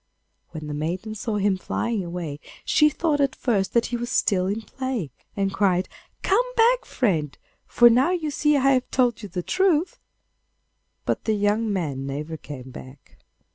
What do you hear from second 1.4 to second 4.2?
flying away she thought at first that he was